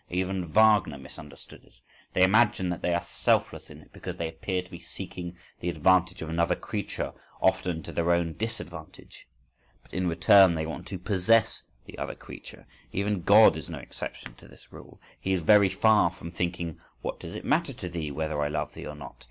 Even 0.09 0.47
Wagner 0.51 0.97
misunderstood 0.97 1.63
it. 1.63 1.75
They 2.13 2.23
imagine 2.23 2.69
that 2.69 2.81
they 2.81 2.95
are 2.95 3.03
selfless 3.03 3.69
in 3.69 3.81
it 3.81 3.93
because 3.93 4.17
they 4.17 4.27
appear 4.29 4.63
to 4.63 4.71
be 4.71 4.79
seeking 4.79 5.37
the 5.59 5.69
advantage 5.69 6.23
of 6.23 6.29
another 6.29 6.55
creature 6.55 7.13
often 7.39 7.83
to 7.83 7.91
their 7.91 8.11
own 8.11 8.33
disadvantage. 8.33 9.27
But 9.83 9.93
in 9.93 10.07
return 10.07 10.55
they 10.55 10.65
want 10.65 10.87
to 10.87 10.97
possess 10.97 11.61
the 11.85 11.99
other 11.99 12.15
creature.… 12.15 12.65
Even 12.91 13.21
God 13.21 13.55
is 13.55 13.69
no 13.69 13.77
exception 13.77 14.33
to 14.37 14.47
this 14.47 14.73
rule, 14.73 14.99
he 15.19 15.33
is 15.33 15.43
very 15.43 15.69
far 15.69 16.09
from 16.09 16.31
thinking 16.31 16.79
"What 17.03 17.19
does 17.19 17.35
it 17.35 17.45
matter 17.45 17.73
to 17.73 17.87
thee 17.87 18.09
whether 18.09 18.41
I 18.41 18.47
love 18.47 18.73
thee 18.73 18.87
or 18.87 18.95
not?" 18.95 19.13